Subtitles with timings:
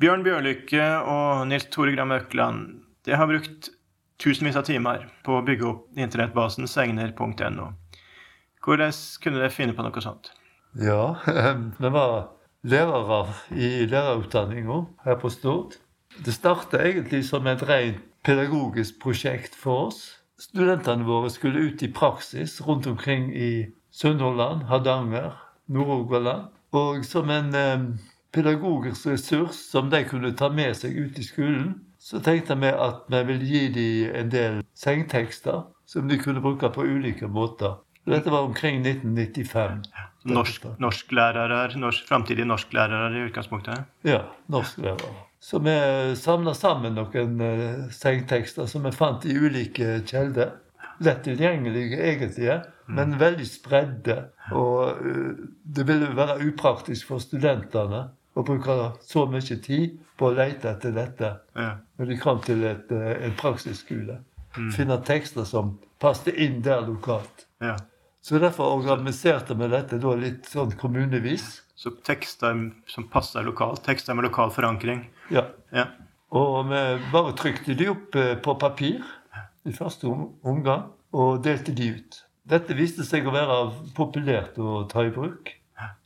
[0.00, 2.68] Bjørn Bjørlykke og Nils Tore Gram Økland
[3.04, 3.66] de har brukt
[4.22, 7.66] tusenvis av timer på å bygge opp internettbasen segner.no.
[8.64, 10.30] Hvordan kunne dere finne på noe sånt?
[10.80, 11.18] Ja,
[11.82, 12.14] vi var
[12.64, 13.18] lærere
[13.52, 15.76] i lærerutdanninga her på Stord.
[16.16, 20.00] Det starta egentlig som et rent pedagogisk prosjekt for oss.
[20.40, 25.36] Studentene våre skulle ut i praksis rundt omkring i Sunnhordland, Hardanger,
[25.68, 26.48] Nord-Rogaland.
[26.72, 27.84] Og som en eh,
[28.32, 33.04] pedagogisk ressurs som de kunne ta med seg ut i skolen, så tenkte vi at
[33.12, 37.80] vi ville gi dem en del sengtekster som de kunne bruke på ulike måter.
[38.08, 39.82] Dette var omkring 1995.
[40.24, 43.84] Norsk, norsklærere, norsk, framtidige norsklærere i utgangspunktet?
[44.04, 45.12] Ja, norsklærere.
[45.40, 45.74] Så vi
[46.16, 50.56] samla sammen noen uh, sengtekster som vi fant i ulike kilder.
[51.00, 52.96] Lett tilgjengelige, egentlig, mm.
[52.96, 54.18] men veldig spredde.
[54.52, 60.34] Og uh, det ville være upraktisk for studentene å bruker så mye tid på å
[60.36, 61.70] lete etter dette ja.
[61.98, 64.20] når de kom til et, uh, en praksisskole.
[64.56, 64.70] Mm.
[64.74, 67.46] Finne tekster som passet inn der lokalt.
[67.62, 67.76] Ja.
[68.22, 71.62] Så derfor organiserte vi dette da litt sånn kommunevis.
[71.80, 73.82] Så tekster som passer lokalt?
[73.86, 75.06] Tekster med lokal forankring?
[75.32, 75.46] Ja.
[75.72, 75.86] ja.
[76.36, 76.80] Og vi
[77.12, 79.00] bare trykte de opp eh, på papir
[79.64, 80.10] i første
[80.46, 82.20] omgang og delte de ut.
[82.50, 83.56] Dette viste seg å være
[83.96, 85.54] populært å ta i bruk.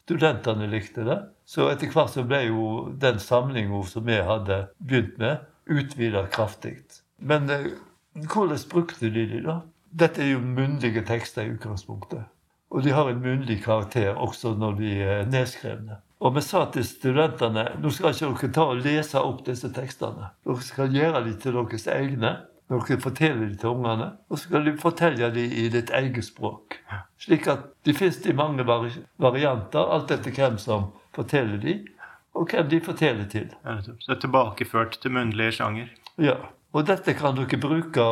[0.05, 1.17] Studentene likte det.
[1.49, 2.69] Så etter hvert så ble jo
[3.01, 6.77] den samlinga som vi hadde begynt med, utvida kraftig.
[7.17, 7.71] Men eh,
[8.13, 9.63] hvordan brukte de de, da?
[9.95, 12.25] Dette er jo munnlige tekster i utgangspunktet.
[12.75, 16.01] Og de har en munnlig karakter også når de er nedskrevne.
[16.25, 20.33] Og vi sa til studentene nå skal ikke dere ta og lese opp disse tekstene.
[20.45, 22.35] Dere skal gjøre dem til deres egne.
[22.73, 24.11] Dere forteller det til ungene.
[24.31, 26.79] Og så skal du fortelle dem i ditt eget språk.
[27.21, 31.85] Slik at de fins i mange varianter, alt etter hvem som forteller dem,
[32.35, 33.51] og hvem de forteller til.
[33.63, 35.93] Så det er tilbakeført til munnlige sjanger?
[36.19, 36.39] Ja.
[36.75, 38.05] Og dette kan dere bruke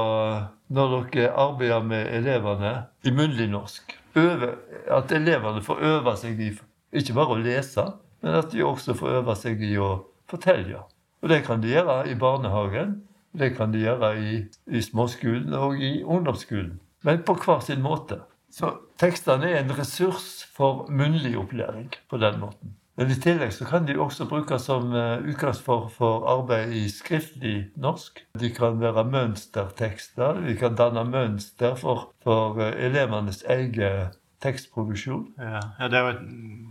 [0.73, 3.97] når dere arbeider med elevene i munnlig norsk.
[4.15, 4.53] Øve,
[4.93, 6.53] at elevene får øve seg i
[6.93, 7.87] ikke bare å lese,
[8.23, 9.95] men at de også får øve seg i å
[10.31, 10.85] fortelle.
[11.23, 13.01] Og det kan de gjøre i barnehagen,
[13.39, 14.35] det kan de gjøre i,
[14.67, 16.79] i småskolen og i ungdomsskolen.
[17.03, 18.21] Men på hver sin måte.
[18.53, 22.77] Så tekstene er en ressurs for munnlig opplæring på den måten.
[23.01, 27.71] Men i tillegg så kan de også brukes som uh, utgangspunkt for arbeid i skriftlig
[27.81, 28.21] norsk.
[28.39, 30.43] De kan være mønstertekster.
[30.45, 35.27] De kan danne mønster for, for uh, elevenes egen tekstproduksjon.
[35.39, 36.23] Ja, ja, Det er jo et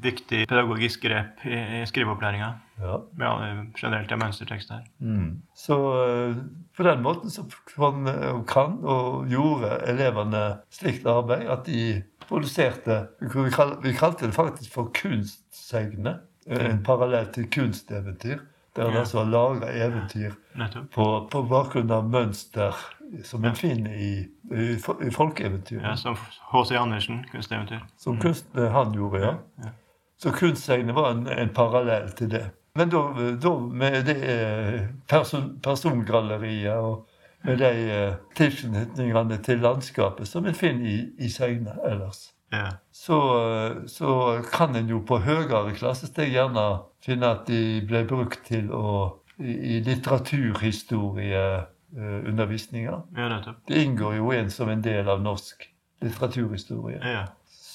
[0.04, 2.52] viktig pedagogisk grep i, i skriveopplæringa.
[2.82, 2.98] Ja.
[3.22, 3.32] ja.
[3.78, 4.86] generelt er mønstertekster.
[5.00, 5.42] Mm.
[5.56, 6.40] Så uh,
[6.78, 8.08] på den måten så kan,
[8.50, 16.28] kan og gjorde elevene slikt arbeid at de produserte Vi kalte det faktisk for kunstsegnet.
[16.48, 18.40] En parallell til kunsteventyr.
[18.76, 19.00] Der en ja.
[19.00, 20.32] altså laga eventyr
[20.94, 22.78] på, på, bakgrunn av mønster
[23.28, 24.14] som en finner i
[25.12, 25.82] folkeeventyr.
[25.84, 26.16] Ja, som
[26.52, 26.76] H.C.
[26.76, 27.80] Andersen, kunsteventyr.
[27.98, 28.22] Som mm.
[28.22, 29.36] kunst, han gjorde, ja.
[29.64, 29.72] ja.
[30.22, 32.44] Så kunstsegnet var en, en, parallell til det.
[32.76, 33.00] Men da,
[33.42, 37.08] da med det eh, person, persongalleriet og
[37.44, 42.30] med de uh, tilknytningene til landskapet som en finner i, i Segne ellers.
[42.54, 42.70] Ja.
[42.92, 43.18] Så,
[43.88, 49.18] så, kan en jo på høyere klassesteg gjerne finne at de ble brukt til å
[49.40, 51.68] i, i litteraturhistorieundervisninga.
[51.98, 52.78] Uh,
[53.16, 55.68] ja, det inngår jo en som en del av norsk
[56.02, 57.02] litteraturhistorie.
[57.04, 57.28] Ja.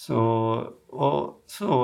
[0.07, 0.19] Så,
[0.93, 1.17] og
[1.51, 1.77] så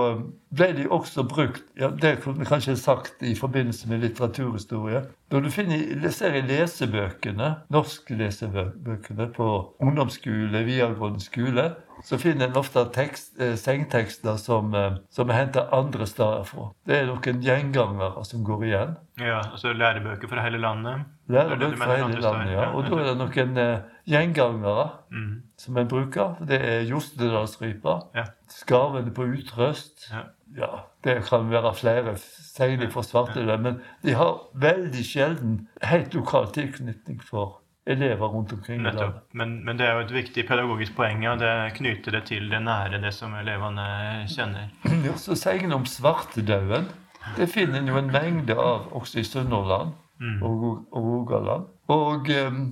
[0.55, 5.01] ble de også brukt ja, Det kunne kanskje sagt i forbindelse med litteraturhistorie.
[5.33, 9.49] Når du finner, ser i lesebøkene, norske lesebøkene på
[9.83, 11.65] ungdomsskole, videregående skole,
[12.07, 16.69] så finner en ofte tekst, eh, sengtekster som, eh, som er henta andre steder fra.
[16.87, 18.95] Det er noen gjengangere som går igjen.
[19.19, 21.07] Ja, altså lærebøker fra hele landet?
[21.29, 22.71] Lærebøker fra hele landet, ja.
[22.71, 23.79] Og da er det noen eh,
[24.09, 25.43] gjengangere mm.
[25.59, 26.37] som en bruker.
[26.49, 28.27] Det er Jostedalsrypa, ja.
[28.51, 30.09] Skarvene på Utrøst.
[30.11, 30.27] Ja.
[30.59, 30.71] ja.
[31.05, 33.63] Det kan være flere, særlig for svartedauden.
[33.63, 39.23] Men de har veldig sjelden helt lokal tilknytning for elever rundt omkring i landet.
[39.33, 41.27] Men, men, det er jo et viktig pedagogisk poeng.
[41.29, 44.71] og Det knyter det til det nære, det som elevene kjenner.
[45.07, 46.91] Ja, så sier en om svartedauden.
[47.37, 50.43] Det finner en jo en mengde av også i Sunnhordland mm.
[50.43, 51.67] og, og Rogaland.
[51.93, 52.63] Og um,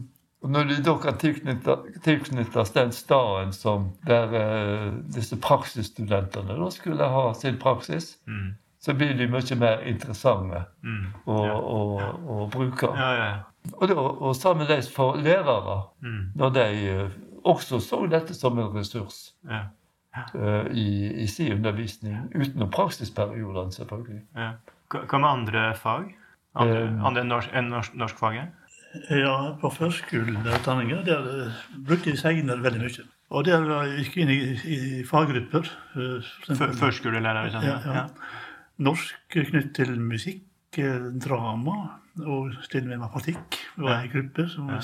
[0.43, 7.33] når de da kan tilknyttes den staden som der uh, disse praksisstudentene da skulle ha
[7.37, 8.47] sin praksis, mm.
[8.81, 11.03] så blir de mye mer interessante mm.
[11.27, 11.59] å, ja.
[11.59, 11.81] å,
[12.37, 12.89] å, bruke.
[12.97, 13.35] Ja, ja.
[13.75, 16.23] Og, det, og sammenlignet for lærere, mm.
[16.41, 19.67] når de uh, også så dette som en ressurs ja.
[20.33, 24.25] uh, i, i, sin undervisning, utenom praksisperiodene, selvfølgelig.
[24.91, 26.09] Hva med andre fag?
[26.55, 28.57] Andre, Um, andre enn norsk, enn norsk, norskfaget?
[29.11, 30.41] Ja, på førskolen
[31.07, 33.05] der eh, brukte vi segner veldig mye.
[33.31, 35.69] Og der eh, gikk vi inn i, i faggrupper.
[35.95, 36.25] Førskolelærer?
[36.49, 38.07] for Før- eksempel- Ja, ja.
[38.79, 40.43] Norsk knyttet til musikk,
[40.79, 41.77] eh, drama
[42.27, 43.61] og til og med matematikk.
[43.77, 44.81] Det var en gruppe som, Ja.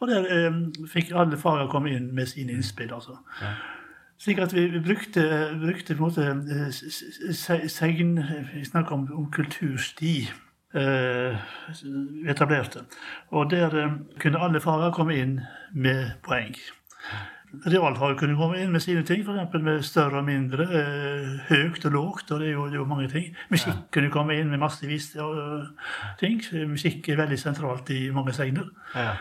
[0.00, 2.92] Og der eh, fikk alle fagene komme inn med sine innspill.
[2.92, 3.16] altså.
[3.40, 3.54] Ja.
[4.18, 5.22] Slik at vi, brukte,
[5.60, 8.18] brukte på en måte eh, segn
[8.54, 10.28] Vi snakker om, om kultursti.
[10.74, 11.36] Eh,
[12.30, 12.84] etablerte.
[13.30, 15.40] Og der eh, kunne alle farer komme inn
[15.72, 16.56] med poeng.
[17.64, 19.62] Realfag kunne komme inn med sine ting, f.eks.
[19.62, 22.30] med større og mindre, eh, høyt og lågt.
[22.30, 23.36] og det er, jo, det er jo mange ting.
[23.50, 25.68] Musikk kunne komme inn med massevis av
[26.18, 26.42] ting.
[26.68, 28.70] Musikk er veldig sentralt i mange segner.
[28.94, 29.14] Ja.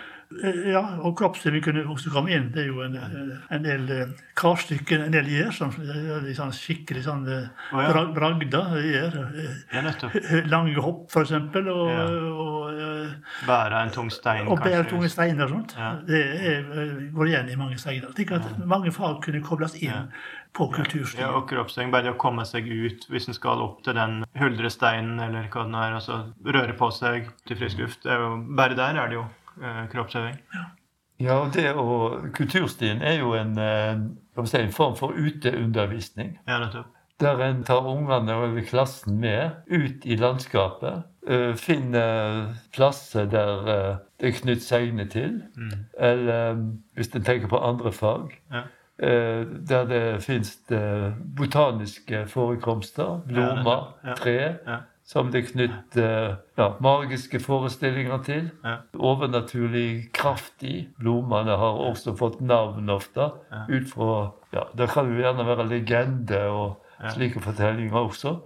[0.72, 2.50] Ja, og kroppsøving kunne også komme inn.
[2.54, 2.96] Det er jo en,
[3.54, 7.90] en del eh, karstykker en del gjør, som de sånn skikkelig sånn oh, ja.
[7.92, 9.18] bra- bragda gjør.
[9.38, 10.44] eh.
[10.50, 12.08] Lange hopp, for eksempel, og, Ja.
[12.10, 12.50] og,
[13.48, 15.74] Bære en tung stein, og bære tunge steiner og sånt.
[15.78, 15.90] Ja.
[16.08, 16.64] Det er,
[17.14, 18.14] går igjen i mange steiner.
[18.16, 20.08] Slik at mange fag kunne kobles inn
[20.56, 21.22] på kulturstien.
[21.26, 21.92] Ja, og kroppsøving.
[21.94, 25.66] Bare det å komme seg ut hvis en skal opp til den huldresteinen eller hva
[25.68, 25.96] det nå er.
[26.00, 28.08] Altså røre på seg til frisk luft.
[28.08, 29.26] Bare der er det jo
[29.92, 30.36] kroppsøving.
[31.20, 36.40] Ja, og det og Kulturstien er jo en, eh, si, en form for uteundervisning.
[36.48, 36.86] Ja, nettopp.
[37.22, 41.04] Der en tar ungene og klassen med ut i landskapet.
[41.28, 45.44] eh, finner plasser der eh, det er knytt segne til.
[45.56, 45.86] Mm.
[46.00, 46.58] Eller eh,
[46.96, 48.42] hvis en tenker på andre fag.
[48.52, 48.62] Ja.
[49.00, 50.58] eh, der det fins
[51.38, 53.22] botaniske forekomster.
[53.28, 53.94] Blomster.
[54.06, 54.14] Ja.
[54.16, 54.56] tre.
[54.68, 54.78] Ja.
[55.04, 58.46] Som det er knytt ja, magiske forestillinger til.
[58.64, 58.78] Ja.
[58.96, 60.86] Overnaturlig kraft i.
[60.96, 63.28] Blomstene har også fått navn ofte.
[63.52, 63.66] Ja.
[63.68, 64.14] Ut fra
[64.56, 68.38] ja, Det kan jo gjerne være legende og slike fortellinger også.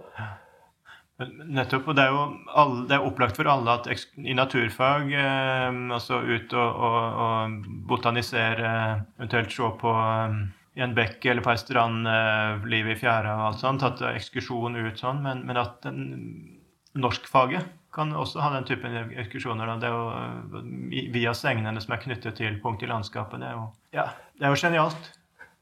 [1.18, 1.88] Men Nettopp.
[1.90, 2.20] Og det er jo
[2.62, 3.88] alle, det er opplagt for alle at
[4.22, 8.70] i naturfag eh, altså ut og, og, og botanisere,
[9.18, 10.36] eventuelt se på eh,
[10.78, 14.02] i en bekk eller på ei strand, eh, livet i fjæra og alt sånt, tatt
[14.12, 16.04] ekskursjon ut sånn, men, men at den,
[16.98, 19.66] norskfaget kan også ha den typen ekskursjoner.
[19.66, 19.76] Da.
[19.82, 20.08] Det er jo
[21.02, 23.42] eh, via segnene som er knyttet til punkt i landskapet.
[23.42, 25.14] Det er jo, ja, det er jo genialt.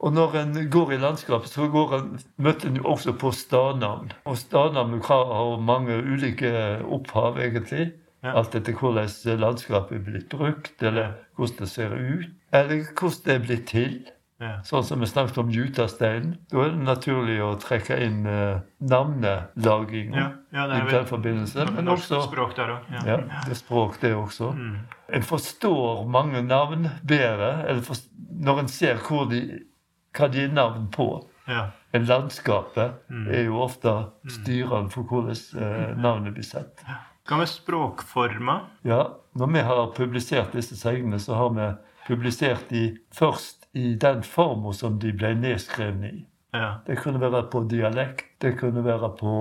[0.04, 4.10] Og når en går i landskapet, så går en, møter en jo også på stadnavn.
[4.28, 6.50] Og stadnavn har mange ulike
[6.84, 7.94] opphav, egentlig.
[8.24, 8.34] Ja.
[8.36, 12.28] Alt etter hvordan landskapet er blitt brukt, eller hvordan det ser ut.
[12.52, 13.96] Eller hvordan det er blitt til.
[14.38, 14.58] Ja.
[14.68, 16.34] Sånn som vi snakket om Jutasteinen.
[16.52, 21.64] Da er det naturlig å trekke inn uh, navnelaging Ja, ja, i den forbindelse.
[21.72, 22.90] Men også språk der òg.
[22.92, 23.16] Ja.
[23.46, 24.50] det er språk, det også.
[24.52, 24.76] Mm.
[25.16, 29.00] En forstår mange navn bedre eller forst- når en ser
[29.30, 29.40] de,
[30.16, 31.08] hva de er navn på.
[31.48, 31.70] ja.
[31.96, 33.28] En landskapet Mm.
[33.32, 33.92] er jo ofte
[34.28, 36.82] styrende for hvordan uh, navnet blir sett.
[37.26, 38.66] Hva med språkformer?
[38.84, 41.70] Ja, Når vi har publisert disse segnene, så har vi
[42.06, 46.22] publisert de først i den formen som de ble nedskrevne i.
[46.56, 46.70] Ja.
[46.86, 49.32] Det kunne være på dialekt, det kunne være på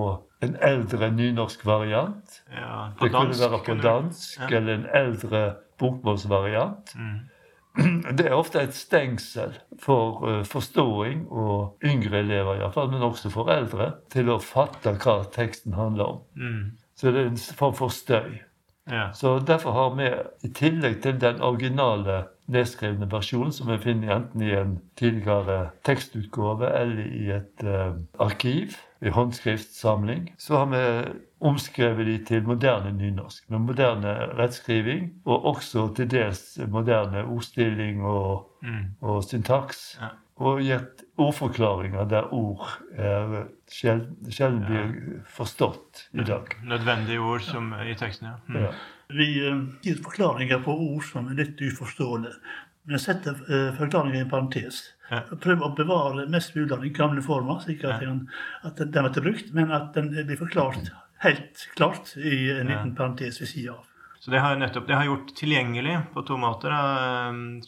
[0.43, 2.41] en eldre nynorsk variant.
[2.51, 2.89] ja.
[3.01, 4.57] Det kunne være på dansk Ja.
[4.57, 5.45] eller en eldre
[5.79, 6.95] bokmålsvariant.
[6.95, 7.19] Mm.
[8.17, 13.01] Det er ofte et stengsel for eh, forståing og yngre elever, i hvert fall, men
[13.03, 16.21] også for eldre, til å fatte hva teksten handler om.
[16.39, 16.71] Mm.
[16.95, 18.37] Så det er en form for støy.
[18.91, 19.09] Ja.
[19.13, 20.07] Så derfor har vi,
[20.47, 22.21] i tillegg til den originale
[22.51, 28.75] nedskrevne versjonen, som vi finner enten i en tidligere tekstutgave eller i et uh, arkiv,
[29.01, 30.81] i håndskriftsamling, så har vi
[31.45, 38.51] omskrevet de til moderne nynorsk, med moderne rettskriving, og også til dels moderne ordstilling og,
[38.65, 38.95] Mm.
[39.01, 39.97] og syntaks.
[40.01, 40.07] Ja.
[40.35, 46.49] Og gitt ordforklaringer der ord er sjelden, sjelden blir forstått i dag.
[46.63, 48.33] Nødvendige ord som i teksten, ja.
[48.47, 48.63] Mm.
[48.63, 48.71] Ja.
[49.13, 52.35] Vi eh, gir forklaringer på ord som er litt uforståelige.
[52.85, 54.83] Men setter eh, forklaringer i en parentes.
[55.09, 55.23] Ja.
[55.29, 58.25] Prøver å bevare mest mulig av den gamle forma, slik at, den,
[58.65, 60.93] at den blir brukt, men at den blir forklart
[61.25, 63.91] helt klart i en liten parentes ved sida av.
[64.19, 66.73] Så det har nettopp det har gjort tilgjengelig på to måter.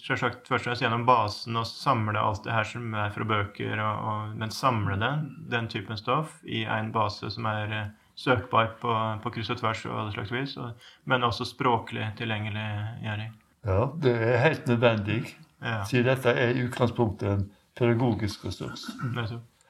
[0.01, 3.75] Selvsagt først og fremst gjennom basen og samle alt det her som er fra bøker,
[3.77, 5.11] og, og, men samle det,
[5.53, 8.93] den typen stoff, i en base som er eh, søkbar på,
[9.23, 10.71] på kryss og tvers og alle slags vis, og,
[11.05, 13.35] men også språklig tilgjengeliggjøring.
[13.67, 15.21] ja, det er helt nødvendig.
[15.61, 17.45] Ja, Siden dette er i utgangspunktet en
[17.77, 18.87] pedagogisk ressurs.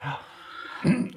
[0.04, 0.16] Ja.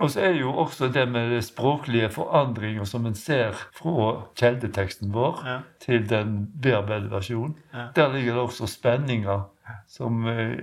[0.01, 5.11] Og så er jo også det med det språklige forandringer som en ser fra kjeldeteksten
[5.13, 5.57] vår Ja.
[5.79, 7.55] til den bearbeidede versjonen.
[7.73, 7.87] Ja.
[7.95, 9.43] Der ligger det også spenninger
[9.87, 10.57] som eh,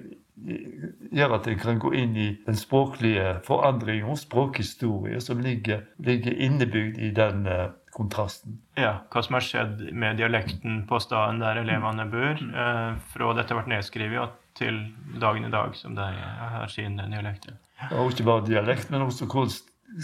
[0.47, 6.35] gjør at jeg kan gå inn i den språklige forandringen og språkhistorie som ligger, ligger
[6.35, 8.59] innebygd i den eh, kontrasten.
[8.78, 13.57] Ja, hva som har skjedd med dialekten på staden der elevene bor, eh, fra dette
[13.57, 14.83] ble nedskrevet til
[15.23, 17.50] dagen i dag, som de har sin dialekt.
[17.92, 19.54] Og ikke bare dialekt, men også hvordan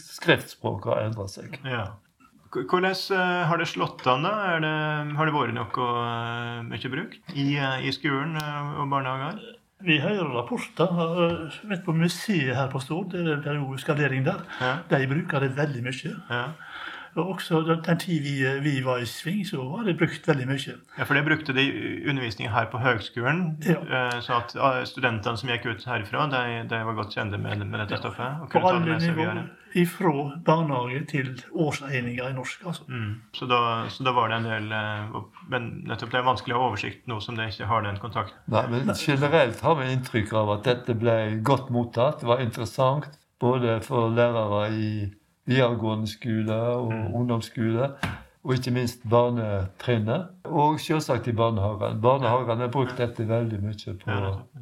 [0.00, 1.58] skriftspråket har endret seg.
[1.66, 1.92] Ja.
[2.54, 4.26] Hvordan eh, har det slått an?
[4.26, 4.54] da?
[4.62, 4.72] Det,
[5.18, 9.42] har det vært noe eh, mye brukt i, i skolen og barnehager?
[9.82, 14.44] Vi hører rapporter eh, vet på museet her på Stord, det er pedagogisk avdeling der.
[14.60, 14.76] Ja.
[14.90, 16.12] De bruker det veldig mye.
[16.30, 16.44] Ja.
[17.14, 18.32] Og også den, tid vi,
[18.64, 20.72] vi var i sving, så var det brukt veldig mye.
[20.98, 21.66] ja, for det brukte de
[22.10, 23.56] undervisning her på høgskolen.
[23.66, 23.76] Ja.
[23.86, 27.62] eh, Så at eh, studentene som gikk ut herfra, de, de var godt kjente med,
[27.66, 28.40] med dette stoffet.
[28.42, 29.44] og På kunne ta det med seg videre.
[29.74, 30.12] Ifra
[30.46, 32.62] barnehage til årseininger i norsk.
[32.66, 32.84] altså.
[32.88, 33.14] Mm.
[33.34, 33.58] Så, da,
[33.90, 35.16] så da var det en del eh,
[35.50, 38.38] Men nettopp det er vanskelig å ha oversikt nå som det ikke har den kontakten.
[38.54, 42.22] Nei, men generelt har vi inntrykk av at dette ble godt mottatt.
[42.22, 43.10] Det var interessant
[43.42, 44.90] både for lærere i
[45.50, 47.90] videregående skole og ungdomsskole,
[48.44, 50.30] og ikke minst barnetrinnet.
[50.44, 52.00] Og selvsagt i barnehagen.
[52.00, 54.18] Barnehagen har brukt dette veldig mye på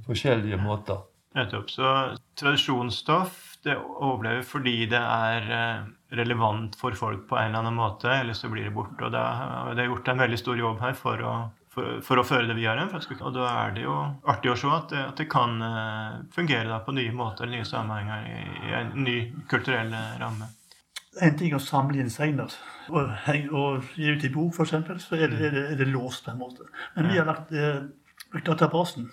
[0.09, 1.05] forskjellige måter.
[1.37, 1.71] Nettopp.
[1.71, 1.93] Så
[2.37, 8.11] tradisjonsstoff det overlever fordi det er eh, relevant for folk på en eller annen måte,
[8.11, 8.99] eller så blir det borte.
[9.07, 11.35] Og det er, det gjort en veldig stor jobb her for å,
[11.73, 12.89] for, for å føre det videre.
[12.91, 13.95] Og da er det jo
[14.33, 18.27] artig å se at det, at det kan eh, fungere på nye måter, nye sammenhenger,
[18.27, 19.17] i, i en ny
[19.53, 20.51] kulturell eh, ramme.
[21.23, 22.53] En ting å samle inn segner
[22.89, 23.11] og,
[23.53, 26.33] og gi ut i bok, f.eks., så er det, er, det, er det låst på
[26.33, 26.67] en måte.
[26.97, 27.85] Men vi har lagt, eh,
[28.43, 29.11] databasen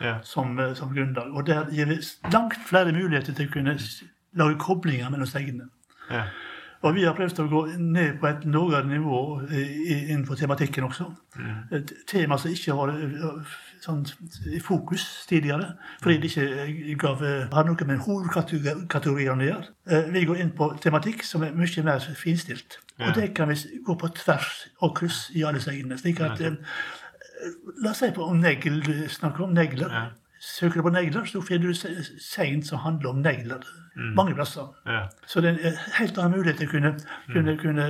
[0.00, 0.18] Ja.
[0.22, 1.34] som, eh, som grunnlag.
[1.34, 1.98] Og der gir vi
[2.32, 3.78] langt flere muligheter til å kunne
[4.34, 5.68] lage koblinger mellom segnene.
[6.10, 6.22] Ja.
[6.82, 11.10] Og vi har prøvd å gå ned på et lavere nivå i- innenfor tematikken også.
[11.72, 13.44] Et tema som ikke var eh,
[13.84, 14.06] sånn,
[14.54, 19.66] i fokus tidligere, fordi det ikke eh, gav, eh, har noe med hovedkategoriene å gjøre.
[19.90, 22.78] Eh, Vi går inn på tematikk som er mye mer finstilt.
[22.98, 23.08] Ja.
[23.10, 23.54] Og det kan vi
[23.86, 25.98] gå på tvers og kryss i alle segnene.
[25.98, 26.56] slik at eh,
[27.82, 29.90] La oss si på om negl, snakker om negler.
[29.92, 30.06] Ja.
[30.40, 33.60] Søker du på negler, så finner du se- segn som handler om negler.
[34.16, 34.68] Mange plasser.
[34.86, 35.02] Ja.
[35.26, 36.92] Så det er en helt annen mulighet til å kunne,
[37.32, 37.86] kunne, kunne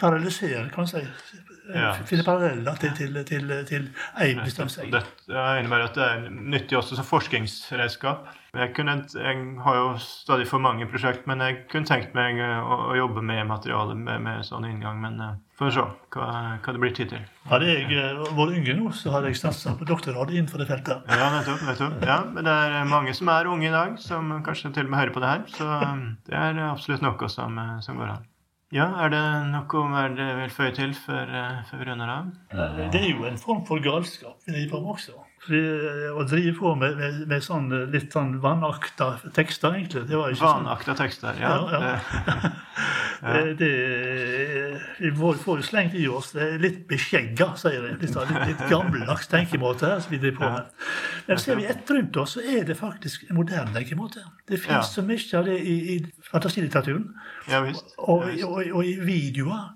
[0.00, 1.00] paralysere kan man si.
[1.70, 1.92] Ja.
[2.08, 3.84] Finne paralleller til, til, til, til
[4.18, 4.40] en.
[4.42, 8.26] Det innebærer at det er nyttig også som forskningsredskap.
[8.52, 12.58] Jeg, kunne, jeg har jo stadig for mange prosjekt, men jeg kunne tenkt meg eh,
[12.60, 14.98] å, å jobbe med materiale med, med sånn inngang.
[15.00, 16.26] Men uh, får vi se hva,
[16.58, 17.22] hva det blir tid til.
[17.48, 21.08] Hadde jeg eh, vært yngre nå, så hadde jeg satsa på doktorgrad innenfor det feltet.
[21.08, 21.64] Ja, nettopp.
[21.70, 22.04] nettopp.
[22.04, 25.00] Ja, men det er mange som er unge i dag, som kanskje til og med
[25.00, 25.48] hører på det her.
[25.54, 25.70] Så
[26.28, 28.28] det er absolutt noe som, eh, som går an.
[28.72, 32.30] Ja, er det noe mer du vil føye til før, eh, før vi runder av?
[32.94, 35.18] Det er jo en form for galskap vi driver med også.
[35.42, 40.06] Fordi eh, Å drive på med, med, med sånn eh, litt sånn vanakta tekster, egentlig
[40.08, 40.64] det var ikke sånn.
[40.64, 41.40] Vanakta tekster.
[41.42, 42.52] Ja, Ja, ja.
[43.22, 43.72] Det, det,
[44.98, 47.92] vi får, jo slengt i oss det er litt beskjegga, sier de.
[48.00, 50.86] Litt, sånn- litt, litt gammeldags tenkemåte her, som vi driver på med.
[51.28, 54.24] Men ser vi etter rundt oss, så er det faktisk en moderne tenkemåte.
[54.48, 54.80] Det Ja.
[54.82, 57.14] så mye av det i, i fantasilitteraturen.
[57.48, 57.94] ja visst.
[57.98, 59.72] Og, og, og i videoer.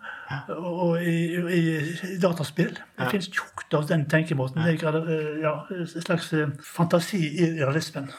[0.59, 1.61] Og i, i,
[2.15, 2.75] i dataspill.
[2.99, 4.63] Det fins tjukt av den tenkemåten.
[4.65, 8.11] Det er eh, ja, en slags eh, fantasi i realismen.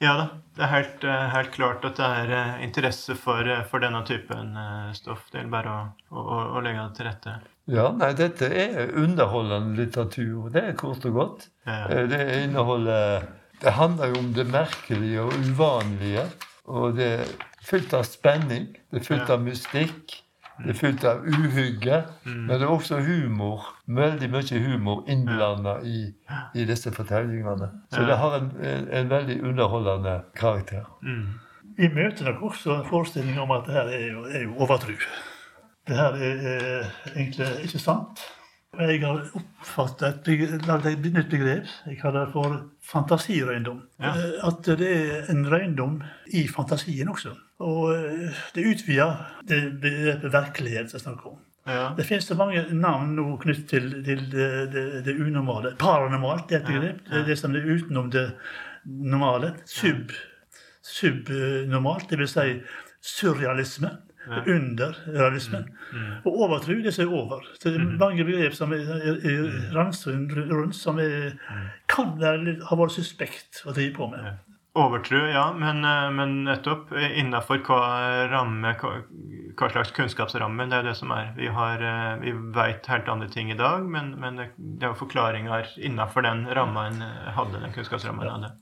[0.00, 0.28] Ja da.
[0.56, 4.00] Det er helt, eh, helt klart at det er eh, interesse for, eh, for denne
[4.08, 4.56] typen
[4.96, 5.26] stoff.
[5.32, 7.34] Det er bare å, å, å, legge det til rette.
[7.70, 10.48] Ja, nei, dette er underholdende litteratur.
[10.52, 11.46] Det er kort og godt.
[11.68, 11.84] Ja.
[12.10, 13.28] Det inneholder
[13.60, 16.24] Det handler jo om det merkelige og uvanlige.
[16.72, 17.32] Og det er
[17.68, 18.70] fylt av spenning.
[18.88, 19.34] Det er fylt Ja.
[19.34, 20.16] av mystikk.
[20.64, 22.04] Det er fylt av uhygge.
[22.24, 22.46] Mm.
[22.46, 23.68] Men det er også humor.
[23.96, 26.00] Veldig mye humor innblanda i,
[26.54, 27.70] i disse fortellingene.
[27.90, 30.84] Så det har en, en, en veldig underholdende karakter.
[31.02, 31.24] Mm.
[31.78, 34.94] Vi møter nok også en forestilling om at det her er jo, er jo overtro.
[35.88, 38.22] Det her er, er egentlig ikke sant.
[38.78, 41.66] Jeg har oppfatta et, lagd et nytt begrep.
[41.88, 42.60] Jeg kaller det for
[42.92, 43.80] fantasirøyndom.
[43.98, 44.12] Ja.
[44.14, 45.96] Eh, At det er en røyndom
[46.30, 47.34] i fantasien også.
[47.66, 49.16] Og eh, det utvider
[49.48, 51.40] det begrepet virkelighet jeg snakker om.
[51.70, 51.84] Ja.
[51.96, 55.74] Det finnes så mange navn nå knyttet til, til det, det, det unormale.
[55.80, 57.00] Paranormalt det er et begrep.
[57.10, 58.26] Det det som er utenom det
[58.84, 59.54] normale.
[59.68, 60.12] Sub,
[60.82, 62.46] subnormalt, det vil si
[63.00, 63.96] surrealisme.
[64.30, 65.64] Under realismen.
[66.28, 67.40] Og overtro, det som er over.
[67.58, 71.32] Så det er mange begrep som er, er, er ranset rundt, som er,
[71.88, 74.28] kan være, litt- ha vært suspekt å drive på med.
[74.80, 77.80] Overtro, ja, men, eh, men nettopp innafor hva
[78.32, 78.94] ramme, hva,
[79.58, 80.68] hva, slags kunnskapsramme.
[80.70, 81.34] Det er det som er.
[81.36, 81.84] Vi, har,
[82.22, 86.24] vi veit helt andre ting i dag, men, men det, det er jo forklaringer innafor
[86.26, 87.04] den ramma en
[87.36, 88.56] hadde, den kunnskapsramma en hadde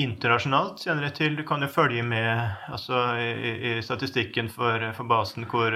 [0.00, 1.34] internasjonalt kjenner jeg til.
[1.36, 2.28] Du kan jo følge med
[2.72, 5.74] altså, i, i, statistikken for, for basen hvor,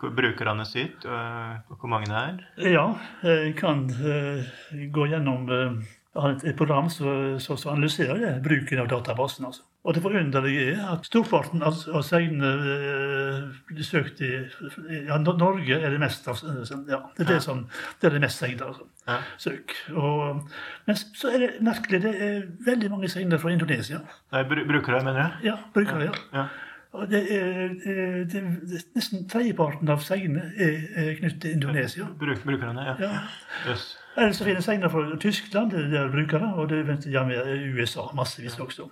[0.00, 1.10] hvor, brukerne sitter,
[1.68, 2.38] og hvor mange det er.
[2.72, 2.86] Ja,
[3.26, 4.54] jeg kan uh,
[4.94, 9.46] gå gjennom uh, et program som analyserer bruken av databasen.
[9.48, 9.62] altså.
[9.82, 12.50] Og det forunderlige er at storparten av, av seilene
[13.66, 14.28] blir eh, søkt i
[15.08, 16.38] ja, Norge er det mest av,
[16.86, 17.64] ja, det, er det, som,
[17.98, 18.86] det er det mest seilede altså.
[19.08, 19.16] ja.
[19.42, 19.74] søk.
[19.96, 20.44] Og,
[20.86, 23.98] men så er det merkelig, det er veldig mange seilere fra Indonesia.
[24.36, 25.48] Nei, brukere, mener du?
[25.48, 26.20] Ja, brukere, ja.
[26.36, 26.46] ja.
[26.92, 27.72] Og det er,
[28.28, 28.48] det er,
[28.92, 32.06] Nesten tredjeparten av seilene er, er knyttet til Indonesia.
[32.20, 32.96] Bruk, brukerne, ja.
[33.00, 33.12] ja.
[33.72, 33.94] Yes.
[34.16, 38.88] Ellers så finnes segnet fra Tyskland, det er brukere, og det er USA massevis også.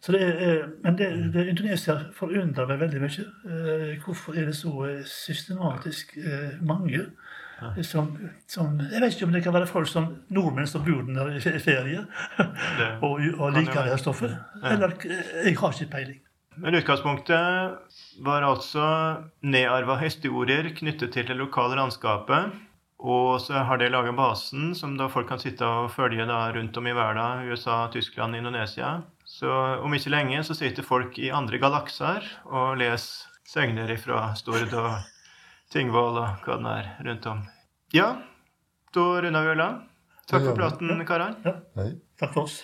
[0.00, 3.26] Så det er, men det, det Indonesia forundrer meg veldig mye.
[3.44, 7.06] Eh, hvorfor er det så eh, systematisk eh, mange?
[7.86, 8.08] Som,
[8.50, 11.60] som, jeg vet ikke om det kan være folk som nordmenn som bor der i
[11.62, 12.00] ferie
[13.06, 14.34] og, og liker det stoffet.
[14.66, 14.96] Eller
[15.44, 16.18] jeg har ikke peiling.
[16.56, 18.88] Men utgangspunktet var altså
[19.46, 22.50] nedarva historier knyttet til det lokale landskapet
[23.02, 26.76] og så har de laga basen, som da folk kan sitte og følge da rundt
[26.78, 27.48] om i verden.
[27.50, 29.00] USA, Tyskland, Indonesia.
[29.26, 29.50] Så
[29.82, 34.92] om ikke lenge så sitter folk i andre galakser og leser segner fra Stord og
[35.72, 37.42] Tingvoll og hva det er rundt om.
[37.92, 38.12] Ja,
[38.94, 39.80] da runder vi av.
[40.30, 41.34] Takk for praten, karer.
[41.44, 41.58] Ja.
[42.20, 42.62] Takk for oss.